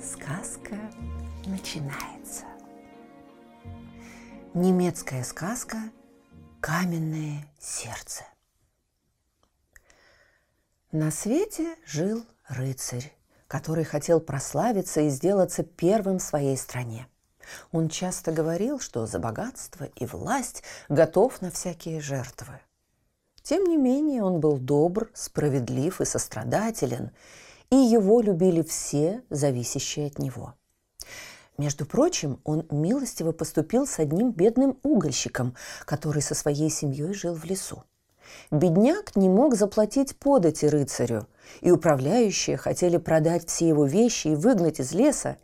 Сказка 0.00 0.76
начинается. 1.44 2.44
Немецкая 4.54 5.24
сказка 5.24 5.78
«Каменное 6.60 7.44
сердце». 7.58 8.22
На 10.92 11.10
свете 11.10 11.74
жил 11.84 12.24
рыцарь, 12.46 13.12
который 13.48 13.82
хотел 13.82 14.20
прославиться 14.20 15.00
и 15.00 15.08
сделаться 15.08 15.64
первым 15.64 16.18
в 16.18 16.22
своей 16.22 16.56
стране. 16.56 17.08
Он 17.72 17.88
часто 17.88 18.30
говорил, 18.30 18.78
что 18.78 19.04
за 19.06 19.18
богатство 19.18 19.88
и 19.96 20.06
власть 20.06 20.62
готов 20.88 21.42
на 21.42 21.50
всякие 21.50 22.00
жертвы. 22.00 22.60
Тем 23.42 23.64
не 23.64 23.76
менее, 23.76 24.22
он 24.22 24.38
был 24.38 24.58
добр, 24.58 25.10
справедлив 25.12 26.00
и 26.00 26.04
сострадателен, 26.04 27.10
и 27.70 27.76
его 27.76 28.20
любили 28.20 28.62
все, 28.62 29.22
зависящие 29.30 30.06
от 30.06 30.18
него. 30.18 30.54
Между 31.58 31.86
прочим, 31.86 32.40
он 32.44 32.66
милостиво 32.70 33.32
поступил 33.32 33.86
с 33.86 33.98
одним 33.98 34.30
бедным 34.30 34.78
угольщиком, 34.82 35.56
который 35.84 36.22
со 36.22 36.34
своей 36.34 36.70
семьей 36.70 37.12
жил 37.12 37.34
в 37.34 37.44
лесу. 37.44 37.82
Бедняк 38.50 39.16
не 39.16 39.28
мог 39.28 39.56
заплатить 39.56 40.16
подати 40.16 40.66
рыцарю, 40.66 41.26
и 41.60 41.70
управляющие 41.70 42.56
хотели 42.56 42.96
продать 42.96 43.48
все 43.48 43.68
его 43.68 43.86
вещи 43.86 44.28
и 44.28 44.34
выгнать 44.34 44.80
из 44.80 44.92
леса, 44.92 45.38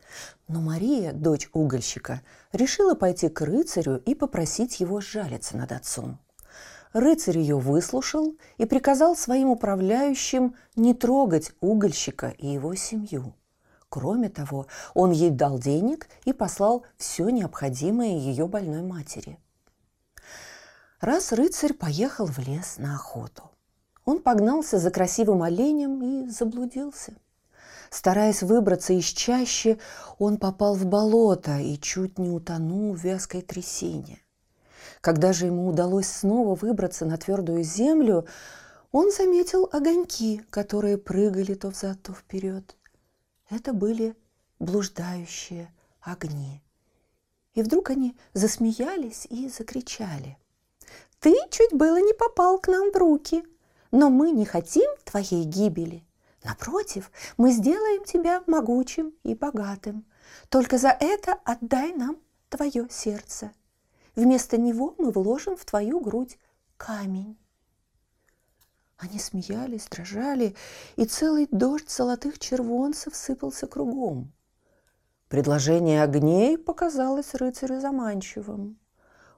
но 0.49 0.61
Мария, 0.61 1.13
дочь 1.13 1.49
угольщика, 1.53 2.21
решила 2.53 2.95
пойти 2.95 3.29
к 3.29 3.41
рыцарю 3.41 3.97
и 4.05 4.15
попросить 4.15 4.81
его 4.81 5.01
жалиться 5.01 5.57
над 5.57 5.73
отцом. 5.73 6.19
Рыцарь 6.95 7.39
ее 7.39 7.59
выслушал 7.59 8.37
и 8.57 8.67
приказал 8.67 9.17
своим 9.17 9.49
управляющим 9.49 10.55
не 10.77 10.95
трогать 10.95 11.53
угольщика 11.61 12.29
и 12.39 12.47
его 12.47 12.77
семью. 12.77 13.35
Кроме 13.89 14.29
того, 14.29 14.69
он 14.95 15.11
ей 15.11 15.31
дал 15.31 15.59
денег 15.59 16.09
и 16.25 16.33
послал 16.33 16.85
все 16.97 17.29
необходимое 17.31 18.17
ее 18.17 18.47
больной 18.47 18.83
матери. 18.83 19.39
Раз 21.01 21.33
рыцарь 21.33 21.75
поехал 21.75 22.27
в 22.27 22.39
лес 22.39 22.77
на 22.79 22.95
охоту. 22.95 23.51
Он 24.05 24.23
погнался 24.23 24.79
за 24.79 24.93
красивым 24.93 25.43
оленем 25.43 26.01
и 26.03 26.31
заблудился. 26.31 27.15
Стараясь 27.91 28.43
выбраться 28.43 28.93
из 28.93 29.07
чащи, 29.07 29.79
он 30.19 30.39
попал 30.39 30.77
в 30.77 30.87
болото 30.87 31.59
и 31.59 31.77
чуть 31.77 32.19
не 32.19 32.31
утонул 32.31 32.95
в 32.95 32.99
вязкой 32.99 33.43
трясине. 33.43 34.24
Когда 35.05 35.35
же 35.35 35.45
ему 35.45 35.69
удалось 35.69 36.09
снова 36.09 36.55
выбраться 36.55 37.05
на 37.05 37.19
твердую 37.19 37.63
землю, 37.63 38.27
он 38.91 39.13
заметил 39.13 39.69
огоньки, 39.71 40.41
которые 40.49 40.97
прыгали 40.97 41.53
то 41.53 41.69
взад, 41.69 42.03
то 42.03 42.15
вперед. 42.15 42.75
Это 43.51 43.75
были 43.75 44.17
блуждающие 44.61 45.71
огни. 46.01 46.63
И 47.53 47.61
вдруг 47.61 47.91
они 47.91 48.17
засмеялись 48.33 49.27
и 49.29 49.51
закричали. 49.51 50.39
«Ты 51.21 51.35
чуть 51.51 51.75
было 51.75 52.01
не 52.01 52.15
попал 52.15 52.59
к 52.59 52.69
нам 52.69 52.91
в 52.91 52.97
руки, 52.97 53.45
но 53.91 54.09
мы 54.09 54.31
не 54.31 54.47
хотим 54.47 54.91
твоей 55.05 55.45
гибели. 55.45 56.03
Напротив, 56.45 57.11
мы 57.37 57.53
сделаем 57.53 58.05
тебя 58.05 58.43
могучим 58.47 59.13
и 59.23 59.35
богатым. 59.35 60.07
Только 60.49 60.79
за 60.79 60.97
это 60.99 61.35
отдай 61.45 61.93
нам 61.93 62.17
твое 62.49 62.89
сердце». 62.89 63.53
Вместо 64.17 64.57
него 64.57 64.95
мы 64.99 65.11
вложим 65.11 65.57
в 65.57 65.65
твою 65.65 66.01
грудь 66.01 66.39
камень. 66.77 67.37
Они 68.97 69.19
смеялись, 69.19 69.89
дрожали, 69.91 70.55
и 70.97 71.05
целый 71.05 71.49
дождь 71.51 71.91
золотых 71.91 72.39
червонцев 72.39 73.15
сыпался 73.17 73.67
кругом. 73.67 74.33
Предложение 75.29 76.03
огней 76.03 76.57
показалось 76.57 77.35
рыцарю 77.35 77.81
заманчивым. 77.81 78.79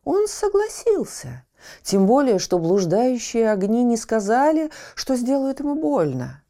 Он 0.05 0.29
согласился, 0.29 1.47
тем 1.83 2.07
более, 2.07 2.39
что 2.39 2.59
блуждающие 2.59 3.51
огни 3.51 3.83
не 3.83 3.97
сказали, 3.97 4.71
что 4.95 5.17
сделают 5.17 5.61
ему 5.61 5.75
больно. 5.75 6.45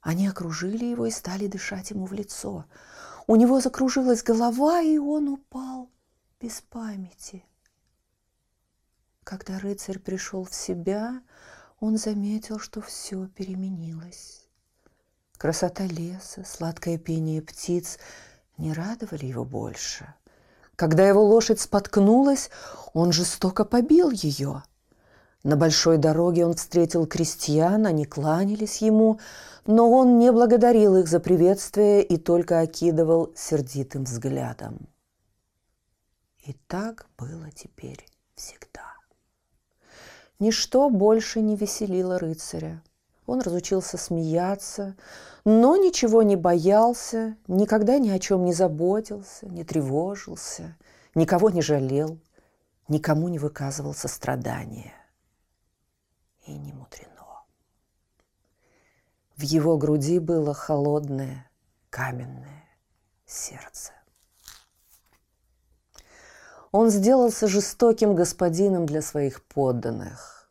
Они 0.00 0.26
окружили 0.26 0.86
его 0.86 1.04
и 1.04 1.10
стали 1.10 1.46
дышать 1.46 1.90
ему 1.90 2.06
в 2.06 2.14
лицо. 2.14 2.64
У 3.26 3.36
него 3.36 3.60
закружилась 3.60 4.22
голова, 4.22 4.80
и 4.80 4.96
он 4.96 5.28
упал 5.28 5.90
без 6.40 6.62
памяти. 6.62 7.44
Когда 9.24 9.58
рыцарь 9.58 9.98
пришел 9.98 10.44
в 10.44 10.54
себя, 10.54 11.20
он 11.80 11.98
заметил, 11.98 12.58
что 12.58 12.80
все 12.80 13.26
переменилось. 13.26 14.46
Красота 15.36 15.84
леса, 15.84 16.44
сладкое 16.46 16.96
пение 16.96 17.42
птиц 17.42 17.98
не 18.56 18.72
радовали 18.72 19.26
его 19.26 19.44
больше. 19.44 20.14
Когда 20.76 21.06
его 21.06 21.22
лошадь 21.22 21.60
споткнулась, 21.60 22.50
он 22.94 23.12
жестоко 23.12 23.66
побил 23.66 24.10
ее. 24.10 24.62
На 25.42 25.56
большой 25.56 25.98
дороге 25.98 26.46
он 26.46 26.54
встретил 26.54 27.06
крестьян, 27.06 27.86
они 27.86 28.06
кланялись 28.06 28.78
ему, 28.78 29.20
но 29.66 29.90
он 29.90 30.18
не 30.18 30.32
благодарил 30.32 30.96
их 30.96 31.06
за 31.06 31.20
приветствие 31.20 32.02
и 32.02 32.16
только 32.16 32.60
окидывал 32.60 33.30
сердитым 33.36 34.04
взглядом. 34.04 34.89
И 36.50 36.52
так 36.66 37.06
было 37.16 37.48
теперь 37.52 38.04
всегда. 38.34 38.96
Ничто 40.40 40.90
больше 40.90 41.40
не 41.40 41.54
веселило 41.54 42.18
рыцаря. 42.18 42.82
Он 43.24 43.40
разучился 43.40 43.96
смеяться, 43.96 44.96
но 45.44 45.76
ничего 45.76 46.24
не 46.24 46.34
боялся, 46.34 47.36
никогда 47.46 48.00
ни 48.00 48.10
о 48.10 48.18
чем 48.18 48.44
не 48.44 48.52
заботился, 48.52 49.46
не 49.46 49.62
тревожился, 49.62 50.76
никого 51.14 51.50
не 51.50 51.62
жалел, 51.62 52.18
никому 52.88 53.28
не 53.28 53.38
выказывал 53.38 53.94
сострадания. 53.94 54.94
И 56.48 56.52
не 56.58 56.72
мудрено. 56.72 57.44
В 59.36 59.42
его 59.42 59.78
груди 59.78 60.18
было 60.18 60.52
холодное, 60.52 61.48
каменное 61.90 62.64
сердце. 63.24 63.92
Он 66.72 66.88
сделался 66.90 67.48
жестоким 67.48 68.14
господином 68.14 68.86
для 68.86 69.02
своих 69.02 69.42
подданных. 69.42 70.48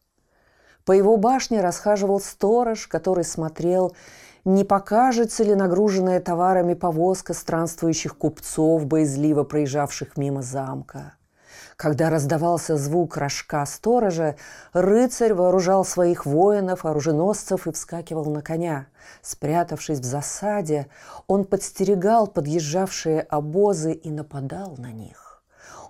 По 0.84 0.92
его 0.92 1.16
башне 1.16 1.62
расхаживал 1.62 2.20
сторож, 2.20 2.88
который 2.88 3.24
смотрел, 3.24 3.96
не 4.44 4.66
покажется 4.66 5.44
ли 5.44 5.56
нагруженная 5.56 6.20
товарами 6.20 6.74
повозка 6.74 7.34
странствующих 7.34 8.18
купцов, 8.18 8.86
боязливо 8.86 9.44
проезжавших 9.44 10.18
мимо 10.18 10.42
замка. 10.42 11.14
Когда 11.78 12.10
раздавался 12.10 12.76
звук 12.76 13.16
рожка 13.16 13.66
сторожа, 13.66 14.36
рыцарь 14.74 15.34
вооружал 15.34 15.86
своих 15.86 16.26
воинов, 16.26 16.84
оруженосцев 16.84 17.68
и 17.68 17.72
вскакивал 17.72 18.26
на 18.26 18.42
коня. 18.42 18.88
Спрятавшись 19.22 20.00
в 20.00 20.04
засаде, 20.04 20.88
он 21.28 21.46
подстерегал 21.46 22.28
подъезжавшие 22.28 23.22
обозы 23.22 23.94
и 23.94 24.12
нападал 24.12 24.76
на 24.78 24.92
них. 24.92 25.29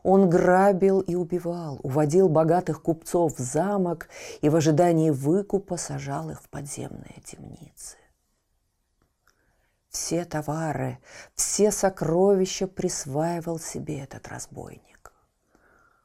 Он 0.04 0.30
грабил 0.30 1.01
и 1.01 1.16
убивал, 1.16 1.80
уводил 1.84 2.30
богатых 2.30 2.81
купцов 2.81 3.38
в 3.38 3.40
замок 3.40 4.07
и 4.42 4.50
в 4.50 4.56
ожидании 4.56 5.10
выкупа 5.10 5.78
сажал 5.78 6.30
их 6.30 6.42
в 6.42 6.50
подземные 6.50 7.22
темницы. 7.25 7.98
Все 9.90 10.24
товары, 10.24 11.00
все 11.36 11.72
сокровища 11.72 12.68
присваивал 12.68 13.60
себе 13.60 14.00
этот 14.00 14.28
разбойник. 14.28 15.12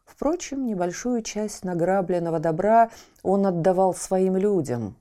Впрочем, 0.04 0.66
небольшую 0.66 1.22
часть 1.22 1.64
награбленного 1.64 2.38
добра 2.38 2.90
он 3.22 3.46
отдавал 3.46 3.94
своим 3.94 4.36
людям. 4.36 4.96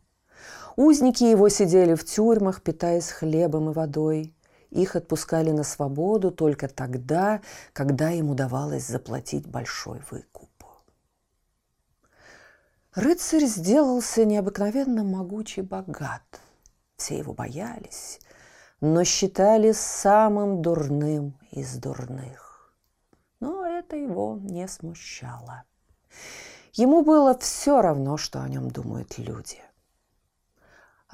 Узники 0.75 1.23
его 1.23 1.49
сидели 1.49 1.93
в 1.93 2.03
тюрьмах, 2.03 2.61
питаясь 2.61 3.09
хлебом 3.09 3.69
и 3.69 3.73
водой– 3.73 4.33
их 4.73 4.95
отпускали 4.95 5.51
на 5.51 5.63
свободу 5.63 6.31
только 6.31 6.67
тогда, 6.67 7.41
когда 7.73 8.11
им 8.11 8.29
удавалось 8.29 8.87
заплатить 8.87 9.47
большой 9.47 10.01
выкуп. 10.09 10.49
Рыцарь 12.95 13.45
сделался 13.45 14.25
необыкновенно 14.25 15.03
могучий 15.03 15.61
богат. 15.61 16.41
Все 16.97 17.17
его 17.17 17.33
боялись. 17.33 18.19
но 18.85 19.05
считали 19.05 19.71
самым 19.71 20.61
дурным 20.61 21.39
из 21.51 21.77
дурных. 21.77 22.75
Но 23.39 23.65
это 23.65 23.95
его 23.95 24.37
не 24.41 24.67
смущало. 24.67 25.63
Ему 26.73 27.01
было 27.01 27.37
все 27.37 27.81
равно, 27.81 28.17
что 28.17 28.41
о 28.41 28.49
нем 28.49 28.69
думают 28.69 29.17
люди. 29.17 29.61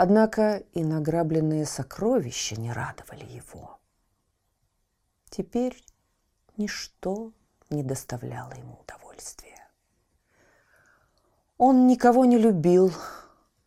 Однако 0.01 0.63
и 0.71 0.85
награбленные 0.85 1.65
сокровища 1.65 2.55
не 2.55 2.71
радовали 2.71 3.25
его. 3.25 3.81
Теперь 5.29 5.83
ничто 6.55 7.33
не 7.69 7.83
доставляло 7.83 8.53
ему 8.53 8.79
удовольствия. 8.79 9.67
Он 11.57 11.85
никого 11.85 12.23
не 12.23 12.37
любил, 12.37 12.93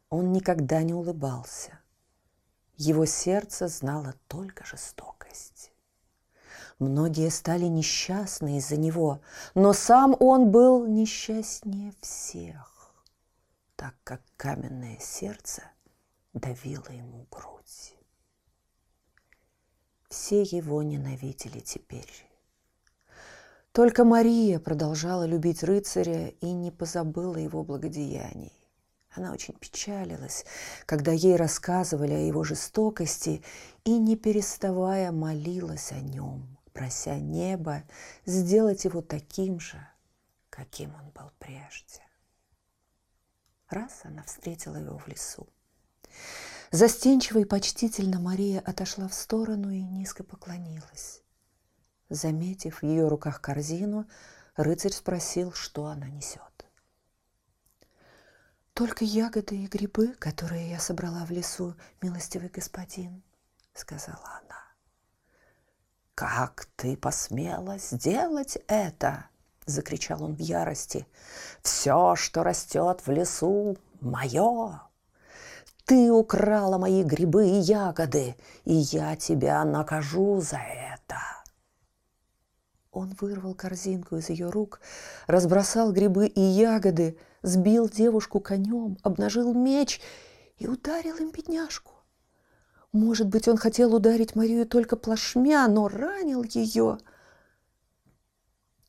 он 0.08 0.32
никогда 0.32 0.82
не 0.82 0.94
улыбался. 0.94 1.78
Его 2.78 3.04
сердце 3.04 3.68
знало 3.68 4.14
только 4.26 4.64
жестокость. 4.64 5.70
Многие 6.78 7.28
стали 7.28 7.66
несчастны 7.66 8.56
из-за 8.56 8.78
него, 8.78 9.20
но 9.54 9.74
сам 9.74 10.16
он 10.18 10.50
был 10.50 10.86
несчастнее 10.86 11.92
всех, 12.00 12.94
так 13.76 13.94
как 14.02 14.22
каменное 14.38 14.96
сердце 14.98 15.64
давило 16.32 16.88
ему 16.90 17.26
грудь. 17.30 17.96
Все 20.08 20.42
его 20.42 20.82
ненавидели 20.82 21.60
теперь. 21.60 22.28
Только 23.72 24.04
Мария 24.04 24.58
продолжала 24.58 25.24
любить 25.24 25.62
рыцаря 25.62 26.28
и 26.28 26.52
не 26.52 26.70
позабыла 26.70 27.36
его 27.36 27.64
благодеяний. 27.64 28.52
Она 29.14 29.32
очень 29.32 29.54
печалилась, 29.54 30.44
когда 30.86 31.12
ей 31.12 31.36
рассказывали 31.36 32.12
о 32.12 32.26
его 32.26 32.44
жестокости 32.44 33.42
и, 33.84 33.98
не 33.98 34.16
переставая, 34.16 35.12
молилась 35.12 35.92
о 35.92 36.00
нем, 36.00 36.58
прося 36.72 37.18
небо 37.18 37.82
сделать 38.24 38.84
его 38.84 39.02
таким 39.02 39.60
же, 39.60 39.86
каким 40.48 40.94
он 40.94 41.10
был 41.10 41.30
прежде. 41.38 42.00
Раз 43.68 44.00
она 44.04 44.22
встретила 44.22 44.76
его 44.76 44.98
в 44.98 45.08
лесу. 45.08 45.46
Застенчиво 46.72 47.38
и 47.40 47.44
почтительно 47.44 48.18
Мария 48.18 48.60
отошла 48.60 49.06
в 49.06 49.12
сторону 49.12 49.70
и 49.70 49.82
низко 49.82 50.24
поклонилась. 50.24 51.20
Заметив 52.08 52.80
в 52.80 52.86
ее 52.86 53.08
руках 53.08 53.40
корзину, 53.42 54.08
рыцарь 54.56 54.92
спросил, 54.92 55.52
что 55.52 55.86
она 55.86 56.08
несет. 56.08 56.40
«Только 58.72 59.04
ягоды 59.04 59.56
и 59.56 59.66
грибы, 59.66 60.14
которые 60.14 60.70
я 60.70 60.80
собрала 60.80 61.26
в 61.26 61.30
лесу, 61.30 61.74
милостивый 62.00 62.48
господин»,— 62.48 63.22
сказала 63.74 64.40
она. 64.42 64.62
«Как 66.14 66.66
ты 66.76 66.96
посмела 66.96 67.78
сделать 67.78 68.56
это?»— 68.66 69.26
закричал 69.66 70.22
он 70.22 70.36
в 70.36 70.40
ярости. 70.40 71.06
«Все, 71.62 72.16
что 72.16 72.42
растет 72.42 73.06
в 73.06 73.10
лесу, 73.10 73.76
мое!» 74.00 74.80
Ты 75.92 76.10
украла 76.10 76.78
мои 76.78 77.02
грибы 77.02 77.46
и 77.46 77.56
ягоды, 77.56 78.34
и 78.64 78.72
я 78.72 79.14
тебя 79.14 79.62
накажу 79.62 80.40
за 80.40 80.56
это. 80.56 81.18
Он 82.90 83.14
вырвал 83.20 83.54
корзинку 83.54 84.16
из 84.16 84.30
ее 84.30 84.48
рук, 84.48 84.80
разбросал 85.26 85.92
грибы 85.92 86.28
и 86.28 86.40
ягоды, 86.40 87.18
сбил 87.42 87.90
девушку 87.90 88.40
конем, 88.40 88.96
обнажил 89.02 89.52
меч 89.52 90.00
и 90.56 90.66
ударил 90.66 91.16
им 91.16 91.30
бедняжку. 91.30 91.92
Может 92.92 93.28
быть, 93.28 93.46
он 93.46 93.58
хотел 93.58 93.94
ударить 93.94 94.34
Марию 94.34 94.66
только 94.66 94.96
плашмя, 94.96 95.68
но 95.68 95.88
ранил 95.88 96.42
ее. 96.42 96.96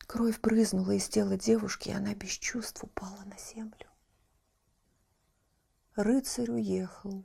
Кровь 0.07 0.39
брызнула 0.39 0.91
из 0.91 1.09
тела 1.09 1.35
девушки, 1.35 1.89
и 1.89 1.93
она 1.93 2.15
без 2.15 2.29
чувств 2.29 2.81
упала 2.81 3.19
на 3.25 3.35
землю. 3.53 3.92
Рыцарь 5.95 6.49
уехал, 6.49 7.23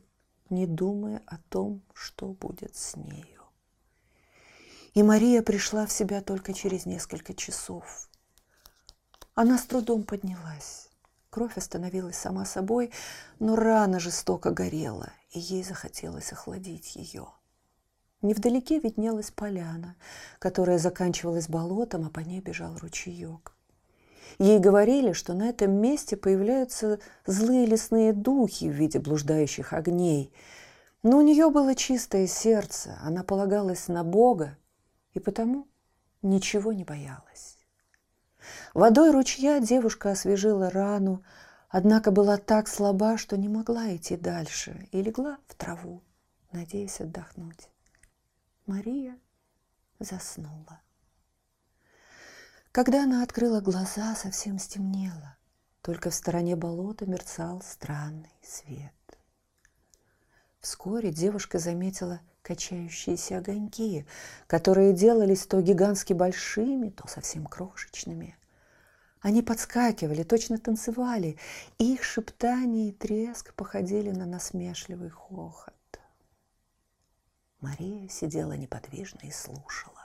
не 0.50 0.66
думая 0.66 1.22
о 1.24 1.38
том, 1.48 1.80
что 1.94 2.26
будет 2.26 2.76
с 2.76 2.96
нею. 2.96 3.42
И 4.92 5.02
Мария 5.02 5.42
пришла 5.42 5.86
в 5.86 5.92
себя 5.92 6.20
только 6.20 6.52
через 6.52 6.84
несколько 6.84 7.32
часов. 7.32 8.10
Она 9.34 9.56
с 9.56 9.64
трудом 9.64 10.02
поднялась. 10.02 10.90
Кровь 11.30 11.56
остановилась 11.56 12.18
сама 12.18 12.44
собой, 12.44 12.92
но 13.38 13.56
рана 13.56 13.98
жестоко 13.98 14.50
горела, 14.50 15.12
и 15.30 15.38
ей 15.38 15.62
захотелось 15.62 16.32
охладить 16.32 16.94
ее. 16.94 17.26
Невдалеке 18.20 18.80
виднелась 18.80 19.30
поляна, 19.30 19.96
которая 20.38 20.78
заканчивалась 20.78 21.48
болотом, 21.48 22.04
а 22.04 22.10
по 22.10 22.20
ней 22.20 22.42
бежал 22.42 22.76
ручеек. 22.76 23.54
Ей 24.38 24.58
говорили, 24.58 25.12
что 25.12 25.34
на 25.34 25.48
этом 25.48 25.72
месте 25.72 26.16
появляются 26.16 27.00
злые 27.26 27.66
лесные 27.66 28.12
духи 28.12 28.68
в 28.68 28.72
виде 28.72 28.98
блуждающих 28.98 29.72
огней. 29.72 30.32
Но 31.02 31.18
у 31.18 31.20
нее 31.22 31.50
было 31.50 31.74
чистое 31.74 32.26
сердце, 32.26 32.98
она 33.02 33.22
полагалась 33.22 33.88
на 33.88 34.04
Бога 34.04 34.58
и 35.14 35.20
потому 35.20 35.66
ничего 36.22 36.72
не 36.72 36.84
боялась. 36.84 37.58
Водой 38.74 39.10
ручья 39.10 39.60
девушка 39.60 40.12
освежила 40.12 40.70
рану, 40.70 41.22
однако 41.68 42.10
была 42.10 42.36
так 42.36 42.68
слаба, 42.68 43.16
что 43.16 43.36
не 43.36 43.48
могла 43.48 43.94
идти 43.94 44.16
дальше 44.16 44.88
и 44.92 45.02
легла 45.02 45.38
в 45.46 45.54
траву, 45.54 46.02
надеясь 46.52 47.00
отдохнуть. 47.00 47.70
Мария 48.66 49.18
заснула. 49.98 50.80
Когда 52.78 53.02
она 53.02 53.24
открыла 53.24 53.60
глаза, 53.60 54.14
совсем 54.14 54.60
стемнело. 54.60 55.36
Только 55.82 56.10
в 56.10 56.14
стороне 56.14 56.54
болота 56.54 57.06
мерцал 57.06 57.60
странный 57.60 58.30
свет. 58.40 58.92
Вскоре 60.60 61.10
девушка 61.10 61.58
заметила 61.58 62.20
качающиеся 62.42 63.38
огоньки, 63.38 64.06
которые 64.46 64.92
делались 64.92 65.44
то 65.44 65.60
гигантски 65.60 66.12
большими, 66.12 66.90
то 66.90 67.08
совсем 67.08 67.46
крошечными. 67.46 68.38
Они 69.22 69.42
подскакивали, 69.42 70.22
точно 70.22 70.56
танцевали, 70.58 71.36
и 71.78 71.94
их 71.94 72.04
шептание 72.04 72.90
и 72.90 72.92
треск 72.92 73.54
походили 73.54 74.12
на 74.12 74.24
насмешливый 74.24 75.10
хохот. 75.10 75.74
Мария 77.60 78.08
сидела 78.08 78.52
неподвижно 78.52 79.22
и 79.24 79.32
слушала. 79.32 79.97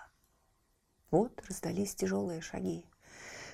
Вот 1.13 1.43
раздались 1.47 1.93
тяжелые 1.93 2.41
шаги. 2.41 2.87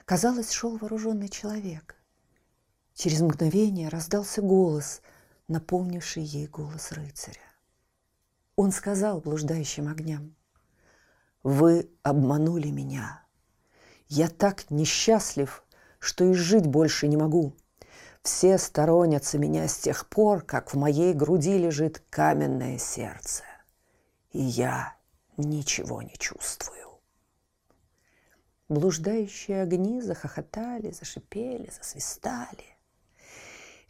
Казалось, 0.06 0.50
шел 0.50 0.78
вооруженный 0.78 1.28
человек. 1.28 1.98
Через 2.94 3.20
мгновение 3.20 3.90
раздался 3.90 4.42
голос, 4.42 5.02
напомнивший 5.50 6.24
ей 6.24 6.48
голос 6.48 6.94
рыцаря. 6.94 7.42
Он 8.56 8.72
сказал 8.72 9.20
блуждающим 9.20 9.90
огням, 9.90 10.38
«Вы 11.44 11.90
обманули 12.02 12.70
меня. 12.70 13.24
Я 14.08 14.30
так 14.30 14.72
несчастлив, 14.72 15.66
что 16.00 16.24
и 16.24 16.34
жить 16.36 16.66
больше 16.66 17.10
не 17.10 17.18
могу. 17.18 17.58
Все 18.24 18.58
сторонятся 18.58 19.38
меня 19.38 19.68
с 19.68 19.78
тех 19.78 20.08
пор, 20.08 20.44
как 20.44 20.74
в 20.74 20.78
моей 20.78 21.14
груди 21.14 21.58
лежит 21.58 22.02
каменное 22.10 22.78
сердце. 22.78 23.44
И 24.32 24.40
я 24.40 24.96
ничего 25.36 26.02
не 26.02 26.14
чувствую. 26.18 26.89
Блуждающие 28.70 29.64
огни 29.64 30.00
захохотали, 30.00 30.92
зашипели, 30.92 31.72
засвистали. 31.76 32.78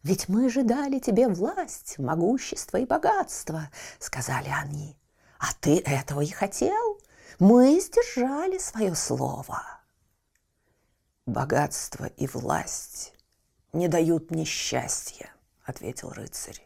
«Ведь 0.03 0.29
мы 0.29 0.49
же 0.49 0.63
дали 0.63 0.99
тебе 0.99 1.27
власть, 1.27 1.99
могущество 1.99 2.77
и 2.77 2.85
богатство»,— 2.85 3.69
сказали 3.99 4.47
они. 4.47 4.95
«А 5.37 5.47
ты 5.59 5.79
этого 5.79 6.21
и 6.21 6.27
хотел? 6.27 7.01
Мы 7.39 7.77
сдержали 7.81 8.57
свое 8.57 8.95
слово». 8.95 9.61
«Богатство 11.25 12.05
и 12.05 12.25
власть 12.27 13.13
не 13.73 13.89
дают 13.89 14.31
мне 14.31 14.45
счастья»,— 14.45 15.29
ответил 15.65 16.11
рыцарь. 16.11 16.65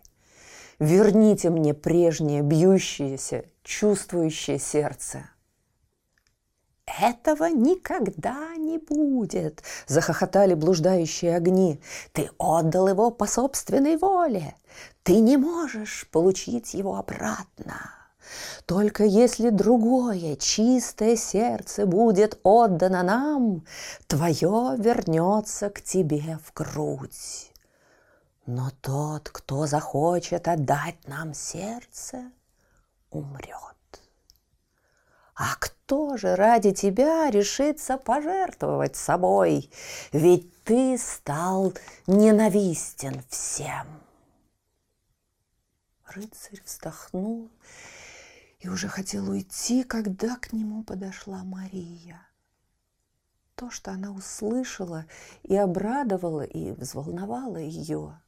«Верните 0.78 1.50
мне 1.50 1.74
прежнее 1.74 2.44
бьющееся, 2.44 3.46
чувствующее 3.64 4.60
сердце». 4.60 5.33
«Этого 7.00 7.46
никогда 7.46 8.56
не 8.56 8.78
будет!»– 8.78 9.64
захохотали 9.88 10.54
блуждающие 10.54 11.36
огни. 11.36 11.82
«Ты 12.12 12.30
отдал 12.38 12.88
его 12.88 13.10
по 13.10 13.26
собственной 13.26 13.98
воле. 13.98 14.56
Ты 15.02 15.20
не 15.20 15.38
можешь 15.38 16.08
получить 16.12 16.74
его 16.74 16.96
обратно. 16.96 17.76
Только 18.66 19.04
если 19.04 19.50
другое 19.50 20.36
чистое 20.36 21.16
сердце 21.16 21.86
будет 21.86 22.40
отдано 22.44 23.04
нам, 23.04 23.66
твое 24.08 24.76
вернется 24.78 25.70
к 25.70 25.82
тебе 25.82 26.40
в 26.44 26.54
грудь. 26.54 27.52
Но 28.46 28.72
тот, 28.82 29.30
кто 29.30 29.66
захочет 29.66 30.48
отдать 30.48 31.08
нам 31.08 31.34
сердце, 31.34 32.32
умрет. 33.10 33.73
А 35.36 35.56
кто 35.56 36.16
же 36.16 36.36
ради 36.36 36.72
тебя 36.74 37.30
решится 37.30 37.98
пожертвовать 37.98 38.96
собой? 38.96 39.72
Ведь 40.12 40.64
ты 40.64 40.98
стал 40.98 41.74
ненавистен 42.06 43.24
всем. 43.30 43.88
Рыцарь 46.06 46.62
вздохнул 46.64 47.50
и 48.60 48.70
уже 48.70 48.88
хотел 48.88 49.30
уйти, 49.30 49.84
когда 49.84 50.36
к 50.36 50.54
нему 50.54 50.84
подошла 50.84 51.44
Мария. 51.44 52.22
То, 53.56 53.72
что 53.72 53.92
она 53.92 54.12
услышала, 54.12 55.06
и 55.44 55.56
обрадовало, 55.56 56.42
и 56.42 56.72
взволновало 56.72 57.58
ее. 57.58 58.20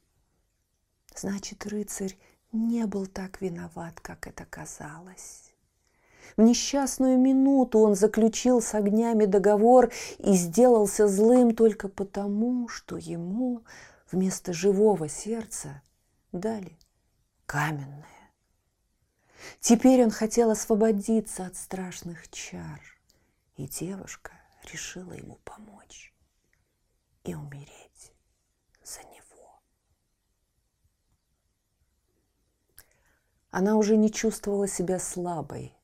Значит, 1.14 1.66
рыцарь 1.66 2.16
не 2.52 2.86
был 2.86 3.06
так 3.06 3.40
виноват, 3.40 4.00
как 4.00 4.26
это 4.26 4.44
казалось. 4.44 5.45
В 6.36 6.42
несчастную 6.42 7.18
минуту 7.18 7.80
он 7.80 7.94
заключил 7.94 8.60
с 8.60 8.74
огнями 8.74 9.24
договор 9.24 9.92
и 10.18 10.32
сделался 10.34 11.08
злым 11.08 11.54
только 11.54 11.88
потому, 11.88 12.68
что 12.68 12.96
ему 12.96 13.62
вместо 14.10 14.52
живого 14.52 15.08
сердца 15.08 15.82
дали 16.32 16.76
каменное. 17.46 18.04
Теперь 19.60 20.02
он 20.02 20.10
хотел 20.10 20.50
освободиться 20.50 21.46
от 21.46 21.56
страшных 21.56 22.28
чар, 22.30 22.80
и 23.56 23.66
девушка 23.66 24.32
решила 24.70 25.12
ему 25.12 25.38
помочь 25.44 26.12
и 27.24 27.34
умереть 27.34 28.12
за 28.84 29.00
него. 29.00 29.60
Она 33.50 33.76
уже 33.76 33.96
не 33.96 34.12
чувствовала 34.12 34.68
себя 34.68 34.98
слабой. 34.98 35.75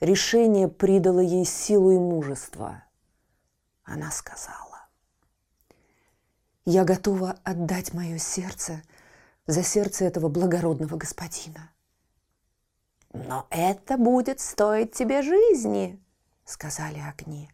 Решение 0.00 0.66
придало 0.66 1.20
ей 1.20 1.44
силу 1.44 1.90
и 1.90 1.98
мужество. 1.98 2.84
Она 3.84 4.10
сказала, 4.10 4.88
«Я 6.64 6.84
готова 6.84 7.38
отдать 7.44 7.92
мое 7.92 8.16
сердце 8.16 8.82
за 9.46 9.62
сердце 9.62 10.06
этого 10.06 10.30
благородного 10.30 10.96
господина». 10.96 11.70
«Но 13.12 13.46
это 13.50 13.98
будет 13.98 14.40
стоить 14.40 14.92
тебе 14.92 15.20
жизни»,— 15.20 16.02
сказали 16.44 17.00
огни. 17.00 17.50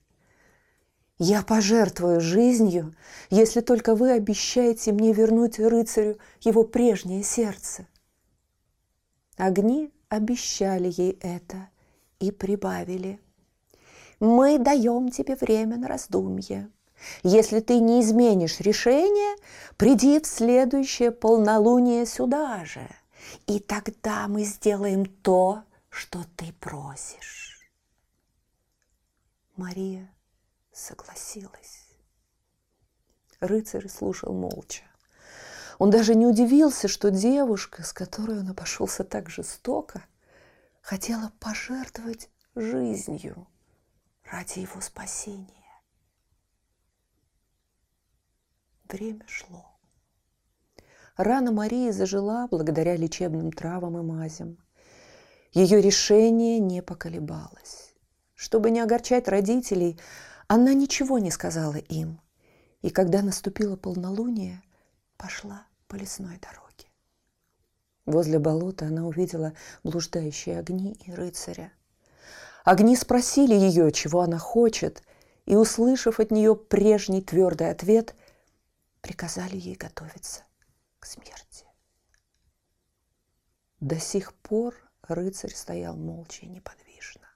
«Я 1.18 1.42
пожертвую 1.42 2.20
жизнью, 2.20 2.94
если 3.28 3.60
только 3.60 3.96
вы 3.96 4.12
обещаете 4.12 4.92
мне 4.92 5.12
вернуть 5.12 5.58
рыцарю 5.58 6.18
его 6.42 6.62
прежнее 6.62 7.24
сердце». 7.24 7.88
Огни 9.36 9.92
обещали 10.08 10.92
ей 10.96 11.18
это 11.22 11.70
и 12.20 12.30
прибавили. 12.30 13.20
«Мы 14.20 14.58
даем 14.58 15.11
тебе 15.11 15.37
время 15.37 15.76
на 15.76 15.88
раздумье. 15.88 16.70
Если 17.23 17.61
ты 17.61 17.80
не 17.80 18.00
изменишь 18.00 18.61
решение, 18.61 19.37
приди 19.76 20.18
в 20.20 20.26
следующее 20.26 21.11
полнолуние 21.11 22.06
сюда 22.06 22.64
же, 22.64 22.88
и 23.46 23.61
тогда 23.61 24.26
мы 24.28 24.44
сделаем 24.44 25.04
то, 25.04 25.62
что 25.90 26.25
ты 26.37 26.52
просишь». 26.61 27.70
Мария 29.56 30.11
согласилась. 30.73 31.87
Рыцарь 33.40 33.88
слушал 33.88 34.32
молча. 34.32 34.82
Он 35.78 35.90
даже 35.90 36.14
не 36.14 36.26
удивился, 36.26 36.88
что 36.88 37.11
девушка, 37.11 37.82
с 37.82 37.92
которой 37.92 38.40
он 38.40 38.49
обошелся 38.49 39.04
так 39.04 39.28
жестоко, 39.28 40.02
хотела 40.87 41.33
пожертвовать 41.40 42.31
жизнью 42.55 43.49
ради 44.23 44.61
его 44.61 44.81
спасения. 44.81 45.49
Время 48.88 49.25
шло. 49.26 49.66
Рана 51.16 51.50
Марии 51.50 51.90
зажила 51.90 52.47
благодаря 52.49 52.95
лечебным 52.95 53.50
травам 53.50 53.99
и 53.99 54.02
мазям. 54.02 54.59
Ее 55.50 55.81
решение 55.81 56.61
не 56.61 56.83
поколебалось. 56.83 57.93
Чтобы 58.37 58.71
не 58.71 58.78
огорчать 58.78 59.26
родителей, 59.26 59.99
она 60.47 60.73
ничего 60.73 61.19
не 61.19 61.33
сказала 61.33 61.78
им, 61.78 62.21
и 62.83 62.90
когда 62.90 63.23
наступило 63.23 63.75
полнолуние, 63.75 64.62
пошла 65.16 65.66
по 65.88 65.97
лесной 65.97 66.38
дороге. 66.38 66.65
Возле 68.06 68.38
болота 68.38 68.86
она 68.86 69.04
увидела 69.04 69.52
блуждающие 69.82 70.60
огни 70.60 70.96
и 71.04 71.12
рыцаря. 71.12 71.72
Огни 72.64 72.96
спросили 72.96 73.54
ее, 73.54 73.90
чего 73.90 74.20
она 74.22 74.38
хочет, 74.38 75.02
и, 75.44 75.56
услышав 75.56 76.20
от 76.20 76.30
нее 76.30 76.54
прежний 76.54 77.20
твердый 77.20 77.70
ответ, 77.70 78.14
приказали 79.00 79.56
ей 79.56 79.75
готовиться 79.75 80.42
к 81.00 81.06
смерти. 81.06 81.66
До 83.80 83.98
сих 83.98 84.34
пор 84.34 84.75
рыцарь 85.02 85.54
стоял 85.54 85.96
молча 85.96 86.46
и 86.46 86.48
неподвижно. 86.48 87.28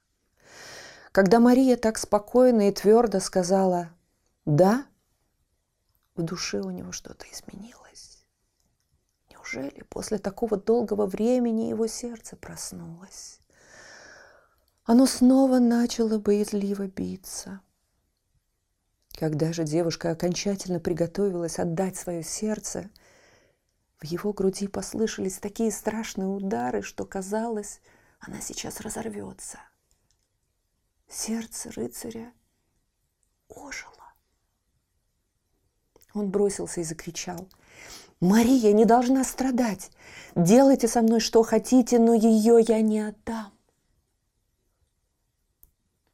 Когда 1.12 1.40
Мария 1.40 1.76
так 1.76 1.98
спокойно 1.98 2.68
и 2.68 2.72
твердо 2.72 3.18
сказала 3.18 3.90
«да», 4.44 4.86
в 6.14 6.22
душе 6.22 6.60
у 6.60 6.70
него 6.70 6.92
что-то 6.92 7.26
изменилось. 7.30 7.79
Неужели 9.52 9.83
после 9.88 10.19
такого 10.19 10.57
долгого 10.57 11.07
времени 11.07 11.71
его 11.71 11.87
сердце 11.87 12.37
проснулось? 12.37 13.40
Оно 14.85 15.07
снова 15.07 15.59
начало 15.59 16.19
боязливо 16.19 16.87
биться. 16.87 17.61
Когда 19.12 19.52
же 19.52 19.64
девушка 19.64 20.12
окончательно 20.12 20.78
приготовилась 20.78 21.59
отдать 21.59 21.97
свое 21.97 22.23
сердце, 22.23 22.90
в 23.99 24.04
его 24.04 24.33
груди 24.33 24.69
послышались 24.69 25.38
такие 25.38 25.73
страшные 25.73 26.28
удары, 26.28 26.83
что 26.83 27.04
казалось, 27.04 27.80
она 28.21 28.40
сейчас 28.40 28.80
разорвется. 28.80 29.59
Сердце 31.09 31.73
рыцаря 31.73 32.33
ожило. 33.49 34.14
Он 36.14 36.30
бросился 36.30 36.80
и 36.80 36.85
закричал. 36.85 37.49
«Мария 38.20 38.72
не 38.72 38.84
должна 38.84 39.24
страдать! 39.24 39.90
Делайте 40.36 40.88
со 40.88 41.00
мной 41.00 41.20
что 41.20 41.42
хотите, 41.42 41.98
но 41.98 42.12
ее 42.14 42.60
я 42.60 42.82
не 42.82 43.00
отдам!» 43.00 43.52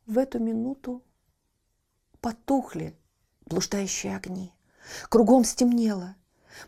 В 0.07 0.19
эту 0.19 0.39
минуту 0.39 1.03
потухли 2.21 2.97
блуждающие 3.47 4.17
огни. 4.17 4.53
Кругом 5.09 5.45
стемнело. 5.45 6.15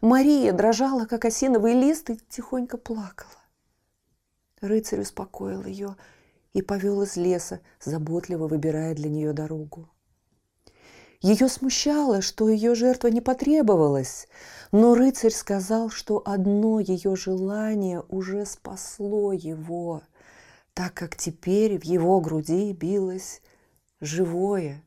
Мария 0.00 0.52
дрожала, 0.52 1.06
как 1.06 1.24
осиновый 1.24 1.74
лист, 1.74 2.10
и 2.10 2.16
тихонько 2.28 2.76
плакала. 2.76 3.30
Рыцарь 4.60 5.00
успокоил 5.00 5.64
ее 5.64 5.96
и 6.52 6.62
повел 6.62 7.02
из 7.02 7.16
леса, 7.16 7.60
заботливо 7.80 8.48
выбирая 8.48 8.94
для 8.94 9.08
нее 9.08 9.32
дорогу. 9.32 9.88
Ее 11.20 11.48
смущало, 11.48 12.22
что 12.22 12.48
ее 12.48 12.76
жертва 12.76 13.08
не 13.08 13.20
потребовалась, 13.20 14.28
но 14.70 14.94
рыцарь 14.94 15.32
сказал, 15.32 15.90
что 15.90 16.22
одно 16.24 16.78
ее 16.78 17.16
желание 17.16 18.04
уже 18.08 18.46
спасло 18.46 19.32
его, 19.32 20.02
так 20.74 20.94
как 20.94 21.16
теперь 21.16 21.76
в 21.78 21.84
его 21.84 22.20
груди 22.20 22.72
билось 22.72 23.42
живое, 24.00 24.84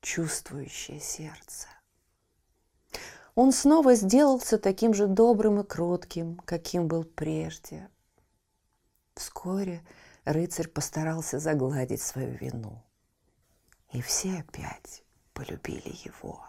чувствующее 0.00 0.98
сердце. 0.98 1.68
Он 3.36 3.52
снова 3.52 3.94
сделался 3.94 4.58
таким 4.58 4.92
же 4.92 5.06
добрым 5.06 5.60
и 5.60 5.64
кротким, 5.64 6.38
каким 6.44 6.88
был 6.88 7.04
прежде. 7.04 7.88
Вскоре 9.14 9.86
рыцарь 10.24 10.66
постарался 10.66 11.38
загладить 11.38 12.02
свою 12.02 12.36
вину. 12.36 12.82
И 13.92 14.02
все 14.02 14.40
опять 14.40 15.01
полюбили 15.34 15.94
его. 16.04 16.44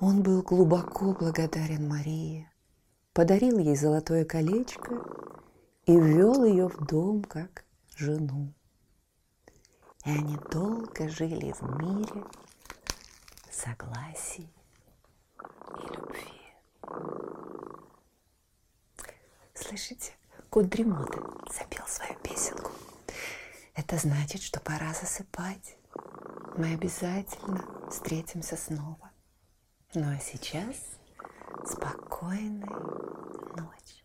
Он 0.00 0.22
был 0.22 0.42
глубоко 0.42 1.12
благодарен 1.12 1.86
Марии, 1.86 2.50
подарил 3.12 3.58
ей 3.58 3.76
золотое 3.76 4.24
колечко 4.24 4.94
и 5.84 5.92
ввел 5.94 6.44
ее 6.44 6.68
в 6.68 6.86
дом 6.86 7.22
как 7.24 7.64
жену. 7.96 8.54
И 10.06 10.10
они 10.10 10.38
долго 10.50 11.08
жили 11.08 11.52
в 11.52 11.62
мире, 11.78 12.24
согласии 13.50 14.50
и 15.76 15.94
любви. 15.94 16.40
Слышите? 19.54 20.12
Кот 20.48 20.68
дремоты 20.68 21.18
запел 21.54 21.86
свою 21.86 22.18
песенку. 22.20 22.72
Это 23.74 23.98
значит, 23.98 24.42
что 24.42 24.60
пора 24.60 24.94
засыпать. 24.94 25.76
Мы 26.56 26.74
обязательно 26.74 27.64
встретимся 27.90 28.56
снова. 28.56 29.10
Ну 29.94 30.02
а 30.02 30.18
сейчас 30.18 30.76
спокойной 31.64 32.68
ночи. 33.56 34.04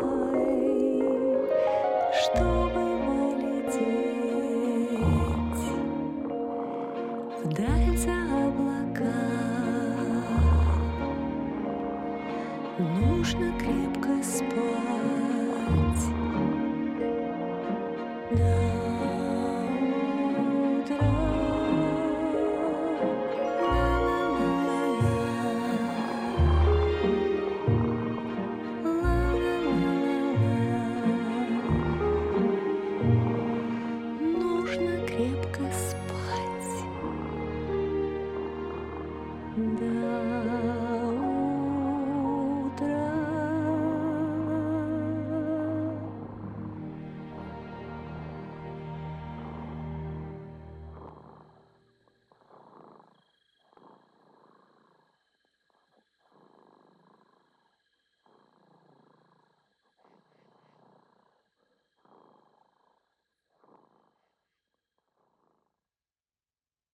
Нужно 13.33 13.53
крепко 13.59 14.23
спать. 14.23 16.20